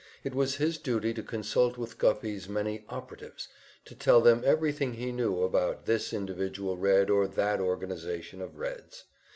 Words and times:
It 0.23 0.33
was 0.33 0.55
his 0.55 0.79
duty 0.79 1.13
to 1.13 1.21
consult 1.21 1.77
with 1.77 1.99
Guffey's 1.99 2.49
many 2.49 2.83
"operatives," 2.89 3.49
to 3.85 3.93
tell 3.93 4.19
them 4.19 4.41
everything 4.43 4.93
he 4.95 5.11
knew 5.11 5.43
about 5.43 5.85
this 5.85 6.11
individual 6.11 6.75
Red 6.75 7.11
or 7.11 7.27
that 7.27 7.59
organization 7.59 8.41
of 8.41 8.57
Reds. 8.57 9.03